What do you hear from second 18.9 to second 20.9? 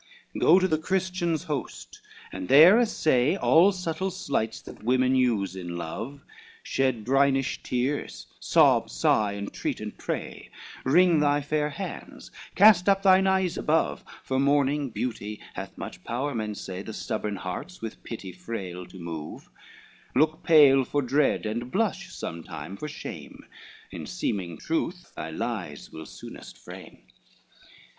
move; Look pale